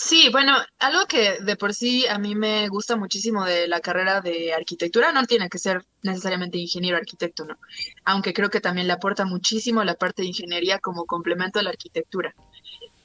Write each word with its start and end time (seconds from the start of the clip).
Sí, 0.00 0.28
bueno, 0.30 0.52
algo 0.78 1.06
que 1.06 1.38
de 1.40 1.56
por 1.56 1.74
sí 1.74 2.06
a 2.06 2.20
mí 2.20 2.36
me 2.36 2.68
gusta 2.68 2.94
muchísimo 2.94 3.44
de 3.44 3.66
la 3.66 3.80
carrera 3.80 4.20
de 4.20 4.54
arquitectura, 4.54 5.10
no 5.10 5.24
tiene 5.26 5.48
que 5.48 5.58
ser 5.58 5.84
necesariamente 6.04 6.56
ingeniero 6.56 6.96
arquitecto, 6.96 7.44
¿no? 7.44 7.58
Aunque 8.04 8.32
creo 8.32 8.48
que 8.48 8.60
también 8.60 8.86
le 8.86 8.92
aporta 8.92 9.24
muchísimo 9.24 9.82
la 9.82 9.96
parte 9.96 10.22
de 10.22 10.28
ingeniería 10.28 10.78
como 10.78 11.04
complemento 11.04 11.58
a 11.58 11.64
la 11.64 11.70
arquitectura. 11.70 12.32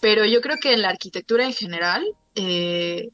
Pero 0.00 0.24
yo 0.26 0.40
creo 0.40 0.58
que 0.58 0.74
en 0.74 0.82
la 0.82 0.90
arquitectura 0.90 1.44
en 1.44 1.54
general, 1.54 2.06
eh, 2.36 3.08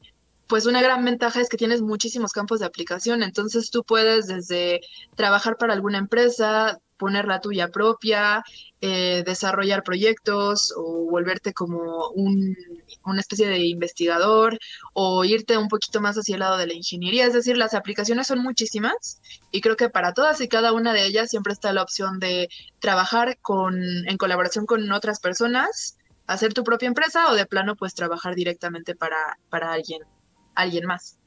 pues 0.45 0.67
una 0.67 0.83
gran 0.83 1.03
ventaja 1.03 1.41
es 1.41 1.49
que 1.49 1.57
tienes 1.57 1.81
muchísimos 1.81 2.31
campos 2.31 2.59
de 2.59 2.67
aplicación, 2.67 3.23
entonces 3.23 3.71
tú 3.71 3.83
puedes 3.83 4.27
desde 4.27 4.81
trabajar 5.15 5.57
para 5.57 5.73
alguna 5.73 5.97
empresa, 5.97 6.79
poner 6.97 7.25
la 7.25 7.39
tuya 7.41 7.69
propia, 7.69 8.43
eh, 8.81 9.23
desarrollar 9.25 9.83
proyectos 9.83 10.73
o 10.75 11.09
volverte 11.09 11.53
como 11.53 12.09
un, 12.09 12.55
una 13.05 13.19
especie 13.19 13.47
de 13.47 13.59
investigador 13.59 14.57
o 14.93 15.23
irte 15.25 15.57
un 15.57 15.67
poquito 15.67 16.01
más 16.01 16.17
hacia 16.17 16.35
el 16.35 16.41
lado 16.41 16.57
de 16.57 16.67
la 16.67 16.73
ingeniería. 16.73 17.25
Es 17.25 17.33
decir, 17.33 17.57
las 17.57 17.73
aplicaciones 17.73 18.27
son 18.27 18.39
muchísimas 18.39 19.21
y 19.51 19.61
creo 19.61 19.75
que 19.75 19.89
para 19.89 20.13
todas 20.13 20.41
y 20.41 20.47
cada 20.47 20.73
una 20.73 20.93
de 20.93 21.05
ellas 21.05 21.29
siempre 21.29 21.53
está 21.53 21.73
la 21.73 21.83
opción 21.83 22.19
de 22.19 22.49
trabajar 22.79 23.37
con, 23.41 23.75
en 24.07 24.17
colaboración 24.17 24.65
con 24.65 24.91
otras 24.91 25.19
personas, 25.19 25.97
hacer 26.27 26.53
tu 26.53 26.63
propia 26.63 26.87
empresa 26.87 27.31
o 27.31 27.35
de 27.35 27.45
plano 27.45 27.75
pues 27.75 27.93
trabajar 27.93 28.35
directamente 28.35 28.95
para, 28.95 29.37
para 29.49 29.73
alguien, 29.73 30.01
alguien 30.55 30.85
más. 30.85 31.17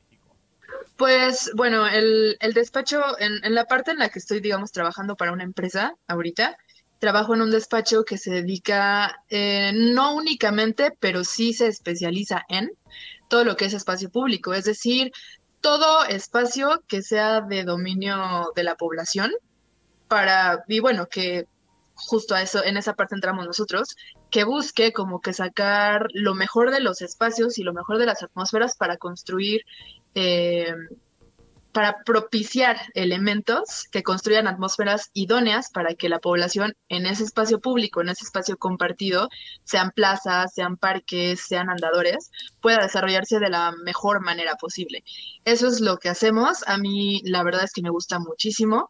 Pues 0.96 1.50
bueno, 1.54 1.86
el, 1.86 2.36
el 2.40 2.52
despacho, 2.54 3.02
en, 3.18 3.44
en, 3.44 3.54
la 3.54 3.66
parte 3.66 3.90
en 3.90 3.98
la 3.98 4.08
que 4.08 4.18
estoy, 4.18 4.40
digamos, 4.40 4.72
trabajando 4.72 5.14
para 5.14 5.32
una 5.32 5.44
empresa 5.44 5.94
ahorita, 6.06 6.56
trabajo 6.98 7.34
en 7.34 7.42
un 7.42 7.50
despacho 7.50 8.04
que 8.04 8.18
se 8.18 8.30
dedica 8.30 9.22
eh, 9.28 9.72
no 9.74 10.14
únicamente, 10.14 10.92
pero 10.98 11.24
sí 11.24 11.52
se 11.52 11.66
especializa 11.66 12.44
en 12.48 12.70
todo 13.28 13.44
lo 13.44 13.56
que 13.56 13.66
es 13.66 13.74
espacio 13.74 14.10
público, 14.10 14.54
es 14.54 14.64
decir, 14.64 15.12
todo 15.60 16.04
espacio 16.04 16.82
que 16.86 17.02
sea 17.02 17.40
de 17.40 17.64
dominio 17.64 18.52
de 18.54 18.64
la 18.64 18.76
población 18.76 19.32
para, 20.08 20.64
y 20.68 20.80
bueno, 20.80 21.06
que 21.06 21.46
justo 21.94 22.34
a 22.34 22.42
eso, 22.42 22.62
en 22.62 22.76
esa 22.76 22.94
parte 22.94 23.14
entramos 23.14 23.46
nosotros, 23.46 23.96
que 24.30 24.44
busque 24.44 24.92
como 24.92 25.20
que 25.20 25.32
sacar 25.32 26.08
lo 26.12 26.34
mejor 26.34 26.70
de 26.70 26.80
los 26.80 27.00
espacios 27.02 27.58
y 27.58 27.62
lo 27.62 27.72
mejor 27.72 27.98
de 27.98 28.06
las 28.06 28.22
atmósferas 28.22 28.76
para 28.76 28.96
construir 28.98 29.62
eh, 30.16 30.72
para 31.72 32.02
propiciar 32.04 32.78
elementos 32.94 33.84
que 33.92 34.02
construyan 34.02 34.46
atmósferas 34.46 35.10
idóneas 35.12 35.68
para 35.70 35.94
que 35.94 36.08
la 36.08 36.20
población 36.20 36.74
en 36.88 37.04
ese 37.04 37.22
espacio 37.22 37.60
público, 37.60 38.00
en 38.00 38.08
ese 38.08 38.24
espacio 38.24 38.56
compartido, 38.56 39.28
sean 39.64 39.90
plazas, 39.90 40.54
sean 40.54 40.78
parques, 40.78 41.42
sean 41.46 41.68
andadores, 41.68 42.30
pueda 42.62 42.78
desarrollarse 42.78 43.40
de 43.40 43.50
la 43.50 43.74
mejor 43.84 44.22
manera 44.24 44.54
posible. 44.54 45.04
Eso 45.44 45.68
es 45.68 45.82
lo 45.82 45.98
que 45.98 46.08
hacemos. 46.08 46.66
A 46.66 46.78
mí 46.78 47.20
la 47.24 47.42
verdad 47.42 47.64
es 47.64 47.74
que 47.74 47.82
me 47.82 47.90
gusta 47.90 48.18
muchísimo. 48.18 48.88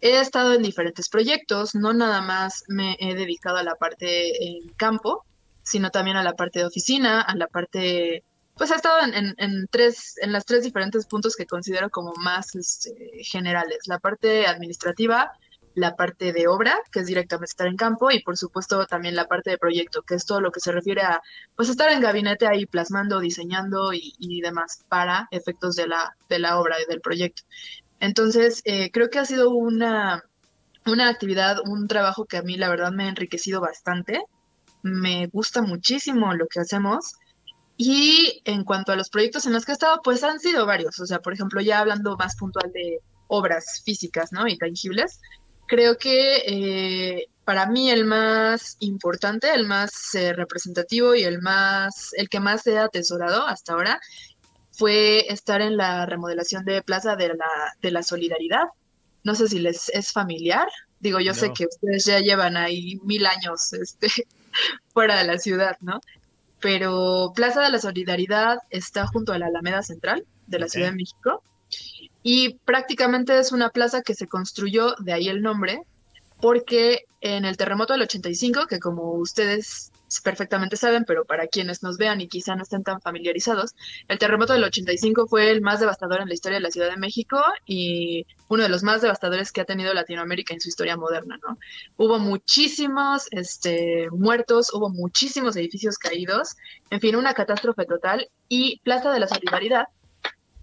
He 0.00 0.20
estado 0.20 0.54
en 0.54 0.62
diferentes 0.62 1.08
proyectos, 1.08 1.74
no 1.74 1.92
nada 1.92 2.20
más 2.20 2.62
me 2.68 2.96
he 3.00 3.16
dedicado 3.16 3.56
a 3.56 3.64
la 3.64 3.74
parte 3.74 4.46
en 4.46 4.68
campo, 4.76 5.24
sino 5.64 5.90
también 5.90 6.16
a 6.16 6.22
la 6.22 6.34
parte 6.34 6.60
de 6.60 6.66
oficina, 6.66 7.20
a 7.20 7.34
la 7.34 7.48
parte 7.48 8.22
pues 8.56 8.70
ha 8.70 8.76
estado 8.76 9.00
en, 9.04 9.34
en, 9.38 9.66
tres, 9.68 10.14
en 10.20 10.32
las 10.32 10.44
tres 10.44 10.62
diferentes 10.62 11.06
puntos 11.06 11.36
que 11.36 11.46
considero 11.46 11.90
como 11.90 12.12
más 12.14 12.54
este, 12.54 12.94
generales. 13.24 13.78
La 13.86 13.98
parte 13.98 14.46
administrativa, 14.46 15.32
la 15.74 15.96
parte 15.96 16.32
de 16.32 16.48
obra, 16.48 16.78
que 16.90 17.00
es 17.00 17.06
directamente 17.06 17.50
estar 17.50 17.66
en 17.66 17.76
campo, 17.76 18.10
y 18.10 18.22
por 18.22 18.36
supuesto 18.36 18.86
también 18.86 19.16
la 19.16 19.26
parte 19.26 19.50
de 19.50 19.58
proyecto, 19.58 20.02
que 20.02 20.14
es 20.14 20.26
todo 20.26 20.40
lo 20.40 20.52
que 20.52 20.60
se 20.60 20.72
refiere 20.72 21.02
a 21.02 21.22
pues 21.56 21.68
estar 21.68 21.90
en 21.90 22.00
gabinete 22.00 22.46
ahí 22.46 22.66
plasmando, 22.66 23.20
diseñando 23.20 23.92
y, 23.92 24.40
demás 24.42 24.84
para 24.88 25.28
efectos 25.30 25.76
de 25.76 25.86
la, 25.86 26.16
de 26.28 26.38
la 26.38 26.58
obra 26.58 26.76
y 26.80 26.86
del 26.90 27.00
proyecto. 27.00 27.42
Entonces, 28.00 28.60
eh, 28.64 28.90
creo 28.90 29.08
que 29.10 29.18
ha 29.18 29.24
sido 29.24 29.50
una, 29.50 30.24
una 30.86 31.08
actividad, 31.08 31.58
un 31.64 31.86
trabajo 31.88 32.26
que 32.26 32.36
a 32.36 32.42
mí 32.42 32.56
la 32.56 32.68
verdad 32.68 32.92
me 32.92 33.04
ha 33.04 33.08
enriquecido 33.08 33.60
bastante. 33.60 34.22
Me 34.82 35.28
gusta 35.28 35.62
muchísimo 35.62 36.34
lo 36.34 36.48
que 36.48 36.60
hacemos 36.60 37.14
y 37.84 38.40
en 38.44 38.62
cuanto 38.62 38.92
a 38.92 38.96
los 38.96 39.10
proyectos 39.10 39.44
en 39.44 39.52
los 39.52 39.64
que 39.64 39.72
he 39.72 39.74
estado, 39.74 40.00
pues 40.04 40.22
han 40.22 40.38
sido 40.38 40.66
varios. 40.66 41.00
O 41.00 41.06
sea, 41.06 41.18
por 41.18 41.32
ejemplo, 41.32 41.60
ya 41.60 41.80
hablando 41.80 42.16
más 42.16 42.36
puntual 42.36 42.70
de 42.72 43.00
obras 43.26 43.82
físicas, 43.84 44.30
¿no? 44.30 44.46
Y 44.46 44.56
tangibles, 44.56 45.18
creo 45.66 45.98
que 45.98 46.42
eh, 46.46 47.26
para 47.44 47.66
mí 47.66 47.90
el 47.90 48.04
más 48.04 48.76
importante, 48.78 49.52
el 49.52 49.66
más 49.66 50.14
eh, 50.14 50.32
representativo 50.32 51.16
y 51.16 51.24
el 51.24 51.42
más, 51.42 52.10
el 52.16 52.28
que 52.28 52.38
más 52.38 52.64
he 52.68 52.78
atesorado 52.78 53.48
hasta 53.48 53.72
ahora 53.72 54.00
fue 54.70 55.26
estar 55.32 55.60
en 55.60 55.76
la 55.76 56.06
remodelación 56.06 56.64
de 56.64 56.82
Plaza 56.82 57.16
de 57.16 57.30
la, 57.30 57.74
de 57.80 57.90
la 57.90 58.04
Solidaridad. 58.04 58.66
No 59.24 59.34
sé 59.34 59.48
si 59.48 59.58
les 59.58 59.88
es 59.88 60.12
familiar. 60.12 60.68
Digo, 61.00 61.18
yo 61.18 61.34
sé 61.34 61.52
que 61.52 61.66
ustedes 61.66 62.04
ya 62.04 62.20
llevan 62.20 62.56
ahí 62.56 63.00
mil 63.02 63.26
años 63.26 63.72
este, 63.72 64.06
fuera 64.94 65.16
de 65.16 65.24
la 65.24 65.38
ciudad, 65.38 65.76
¿no? 65.80 66.00
Pero 66.62 67.32
Plaza 67.34 67.60
de 67.60 67.70
la 67.70 67.78
Solidaridad 67.78 68.58
está 68.70 69.06
junto 69.06 69.32
a 69.32 69.38
la 69.38 69.46
Alameda 69.46 69.82
Central 69.82 70.24
de 70.46 70.58
la 70.58 70.68
Ciudad 70.68 70.88
de 70.90 70.96
México 70.96 71.42
y 72.22 72.54
prácticamente 72.64 73.38
es 73.38 73.52
una 73.52 73.70
plaza 73.70 74.02
que 74.02 74.14
se 74.14 74.28
construyó, 74.28 74.94
de 75.00 75.12
ahí 75.12 75.28
el 75.28 75.42
nombre, 75.42 75.82
porque 76.40 77.04
en 77.20 77.44
el 77.44 77.56
terremoto 77.56 77.92
del 77.92 78.02
85, 78.02 78.66
que 78.66 78.78
como 78.78 79.12
ustedes 79.12 79.91
perfectamente 80.20 80.76
saben, 80.76 81.04
pero 81.06 81.24
para 81.24 81.46
quienes 81.46 81.82
nos 81.82 81.96
vean 81.96 82.20
y 82.20 82.28
quizá 82.28 82.54
no 82.56 82.62
estén 82.62 82.82
tan 82.82 83.00
familiarizados, 83.00 83.74
el 84.08 84.18
terremoto 84.18 84.52
del 84.52 84.64
85 84.64 85.26
fue 85.26 85.50
el 85.50 85.62
más 85.62 85.80
devastador 85.80 86.20
en 86.20 86.28
la 86.28 86.34
historia 86.34 86.58
de 86.58 86.62
la 86.62 86.70
Ciudad 86.70 86.90
de 86.90 86.96
México 86.96 87.40
y 87.66 88.26
uno 88.48 88.62
de 88.62 88.68
los 88.68 88.82
más 88.82 89.00
devastadores 89.00 89.52
que 89.52 89.60
ha 89.60 89.64
tenido 89.64 89.94
Latinoamérica 89.94 90.54
en 90.54 90.60
su 90.60 90.68
historia 90.68 90.96
moderna, 90.96 91.38
¿no? 91.42 91.58
Hubo 91.96 92.18
muchísimos 92.18 93.28
este, 93.30 94.08
muertos, 94.10 94.72
hubo 94.74 94.90
muchísimos 94.90 95.56
edificios 95.56 95.98
caídos, 95.98 96.56
en 96.90 97.00
fin, 97.00 97.16
una 97.16 97.34
catástrofe 97.34 97.86
total 97.86 98.28
y 98.48 98.80
Plaza 98.80 99.12
de 99.12 99.20
la 99.20 99.28
Solidaridad 99.28 99.86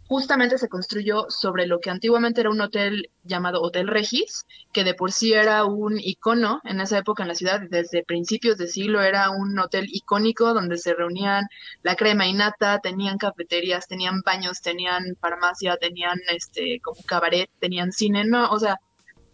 justamente 0.10 0.58
se 0.58 0.70
construyó 0.70 1.28
sobre 1.30 1.68
lo 1.68 1.80
que 1.80 1.92
antiguamente 1.92 2.42
era 2.42 2.50
un 2.50 2.60
hotel 2.60 3.12
llamado 3.24 3.62
Hotel 3.62 3.88
Regis, 3.88 4.48
que 4.74 4.84
de 4.84 4.96
por 4.96 5.12
sí 5.12 5.34
era 5.34 5.66
un 5.66 6.00
icono 6.00 6.62
en 6.64 6.82
esa 6.82 6.98
época 6.98 7.22
en 7.22 7.30
la 7.30 7.36
ciudad, 7.36 7.62
desde 7.70 8.04
principios 8.04 8.58
de 8.58 8.68
siglo 8.68 9.04
era 9.04 9.30
un 9.30 9.58
hotel 9.60 9.86
icónico 9.88 10.56
donde 10.56 10.80
se 10.80 10.96
reunían 10.96 11.46
la 11.84 11.96
crema 11.96 12.26
y 12.26 12.34
nata, 12.34 12.80
tenían 12.80 13.20
cafeterías, 13.20 13.88
tenían 13.88 14.22
baños, 14.26 14.62
tenían 14.62 15.16
farmacia, 15.22 15.78
tenían 15.78 16.18
este 16.32 16.82
como 16.84 17.04
cabaret, 17.04 17.48
tenían 17.60 17.92
cine, 17.92 18.26
no, 18.26 18.50
o 18.50 18.58
sea, 18.58 18.80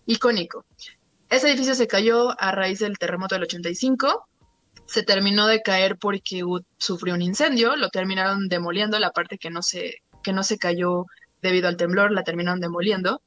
icónico. 0.06 0.66
Ese 1.30 1.48
edificio 1.48 1.74
se 1.74 1.88
cayó 1.88 2.36
a 2.38 2.52
raíz 2.52 2.80
del 2.80 2.98
terremoto 2.98 3.36
del 3.36 3.44
85, 3.44 4.28
se 4.88 5.04
terminó 5.04 5.48
de 5.48 5.62
caer 5.62 5.98
porque 5.98 6.44
sufrió 6.78 7.14
un 7.14 7.22
incendio, 7.22 7.78
lo 7.78 7.90
terminaron 7.90 8.50
demoliendo 8.50 9.00
la 9.00 9.12
parte 9.12 9.38
que 9.38 9.50
no 9.50 9.62
se 9.62 10.02
que 10.26 10.34
no 10.34 10.44
se 10.44 10.58
cayó 10.58 11.06
debido 11.44 11.68
al 11.68 11.78
temblor, 11.78 12.12
la 12.12 12.24
terminaron 12.24 12.60
demoliendo. 12.60 13.22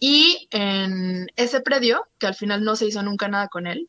Y 0.00 0.48
en 0.50 1.28
ese 1.36 1.60
predio, 1.60 2.06
que 2.18 2.26
al 2.26 2.34
final 2.34 2.64
no 2.64 2.74
se 2.74 2.86
hizo 2.86 3.02
nunca 3.02 3.28
nada 3.28 3.48
con 3.48 3.66
él, 3.66 3.88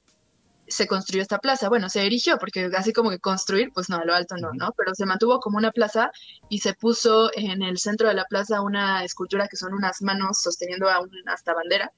se 0.68 0.88
construyó 0.88 1.22
esta 1.22 1.40
plaza. 1.40 1.70
Bueno, 1.70 1.88
se 1.90 2.06
erigió, 2.06 2.38
porque 2.38 2.70
así 2.78 2.92
como 2.92 3.10
que 3.10 3.20
construir, 3.20 3.72
pues 3.74 3.90
no, 3.90 3.98
a 3.98 4.06
lo 4.06 4.14
alto 4.14 4.36
no, 4.38 4.52
¿no? 4.54 4.74
Pero 4.78 4.94
se 4.94 5.06
mantuvo 5.06 5.40
como 5.40 5.58
una 5.58 5.72
plaza 5.72 6.12
y 6.50 6.60
se 6.60 6.74
puso 6.74 7.32
en 7.34 7.64
el 7.64 7.78
centro 7.78 8.10
de 8.10 8.14
la 8.14 8.26
plaza 8.26 8.62
una 8.62 9.04
escultura 9.06 9.48
que 9.48 9.58
son 9.58 9.74
unas 9.74 10.02
manos 10.02 10.42
sosteniendo 10.42 10.90
a 10.90 11.00
una 11.00 11.34
hasta 11.34 11.54
bandera. 11.54 11.92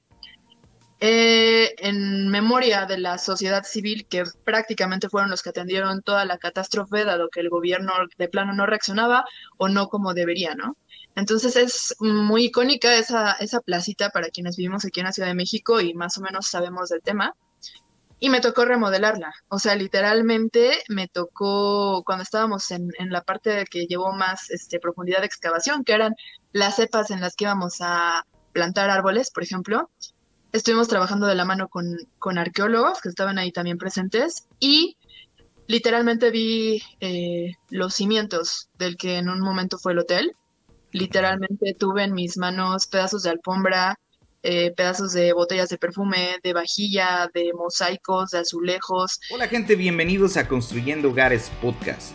Eh, 0.98 1.74
en 1.78 2.28
memoria 2.28 2.86
de 2.86 2.96
la 2.96 3.18
sociedad 3.18 3.64
civil, 3.64 4.06
que 4.08 4.24
prácticamente 4.44 5.10
fueron 5.10 5.30
los 5.30 5.42
que 5.42 5.50
atendieron 5.50 6.00
toda 6.02 6.24
la 6.24 6.38
catástrofe, 6.38 7.04
dado 7.04 7.28
que 7.28 7.40
el 7.40 7.50
gobierno 7.50 7.92
de 8.16 8.28
plano 8.28 8.54
no 8.54 8.64
reaccionaba 8.64 9.26
o 9.58 9.68
no 9.68 9.88
como 9.88 10.14
debería, 10.14 10.54
¿no? 10.54 10.76
Entonces 11.14 11.56
es 11.56 11.94
muy 12.00 12.46
icónica 12.46 12.94
esa, 12.94 13.32
esa 13.32 13.60
placita 13.60 14.08
para 14.10 14.28
quienes 14.28 14.56
vivimos 14.56 14.86
aquí 14.86 15.00
en 15.00 15.06
la 15.06 15.12
Ciudad 15.12 15.28
de 15.28 15.34
México 15.34 15.80
y 15.80 15.92
más 15.92 16.16
o 16.16 16.22
menos 16.22 16.48
sabemos 16.48 16.88
del 16.88 17.02
tema. 17.02 17.34
Y 18.18 18.30
me 18.30 18.40
tocó 18.40 18.64
remodelarla. 18.64 19.34
O 19.48 19.58
sea, 19.58 19.74
literalmente 19.74 20.82
me 20.88 21.08
tocó 21.08 22.02
cuando 22.06 22.22
estábamos 22.22 22.70
en, 22.70 22.88
en 22.98 23.10
la 23.10 23.22
parte 23.22 23.50
de 23.50 23.64
que 23.66 23.86
llevó 23.86 24.12
más 24.14 24.50
este, 24.50 24.80
profundidad 24.80 25.20
de 25.20 25.26
excavación, 25.26 25.84
que 25.84 25.92
eran 25.92 26.14
las 26.52 26.76
cepas 26.76 27.10
en 27.10 27.20
las 27.20 27.36
que 27.36 27.44
íbamos 27.44 27.76
a 27.80 28.24
plantar 28.52 28.88
árboles, 28.88 29.30
por 29.30 29.42
ejemplo 29.42 29.90
estuvimos 30.56 30.88
trabajando 30.88 31.26
de 31.26 31.34
la 31.34 31.44
mano 31.44 31.68
con, 31.68 32.38
arqueólogos 32.38 33.00
que 33.00 33.08
estaban 33.08 33.38
ahí 33.38 33.52
también 33.52 33.78
presentes 33.78 34.46
y 34.58 34.96
literalmente 35.66 36.30
vi 36.30 36.82
eh, 37.00 37.52
los 37.70 37.94
cimientos 37.94 38.68
del 38.78 38.96
que 38.96 39.18
en 39.18 39.28
un 39.28 39.40
momento 39.40 39.78
fue 39.78 39.92
el 39.92 40.00
hotel. 40.00 40.32
Literalmente 40.92 41.74
tuve 41.78 42.04
en 42.04 42.14
mis 42.14 42.38
manos 42.38 42.86
pedazos 42.86 43.22
de 43.22 43.30
alfombra, 43.30 43.98
eh, 44.42 44.72
pedazos 44.74 45.12
de 45.12 45.32
botellas 45.32 45.68
de 45.68 45.78
perfume, 45.78 46.38
de 46.42 46.52
vajilla, 46.52 47.30
de 47.34 47.52
mosaicos, 47.52 48.30
de 48.30 48.38
azulejos. 48.38 49.20
Hola 49.30 49.48
gente, 49.48 49.76
bienvenidos 49.76 50.36
a 50.36 50.48
Construyendo 50.48 51.10
Hogares 51.10 51.50
Podcast 51.60 52.14